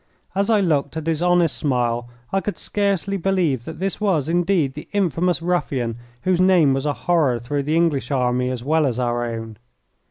As 0.33 0.49
I 0.49 0.61
looked 0.61 0.97
at 0.97 1.05
his 1.05 1.21
honest 1.21 1.55
smile 1.55 2.09
I 2.33 2.41
could 2.41 2.57
scarcely 2.57 3.17
believe 3.17 3.65
that 3.65 3.77
this 3.77 4.01
was, 4.01 4.29
indeed, 4.29 4.73
the 4.73 4.87
infamous 4.93 5.43
ruffian 5.43 5.97
whose 6.23 6.41
name 6.41 6.73
was 6.73 6.87
a 6.87 6.93
horror 7.05 7.37
through 7.37 7.61
the 7.61 7.75
English 7.75 8.09
Army 8.09 8.49
as 8.49 8.63
well 8.63 8.87
as 8.87 8.97
our 8.97 9.23
own. 9.23 9.57